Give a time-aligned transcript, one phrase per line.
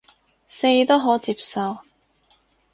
[0.49, 1.77] 四都可接受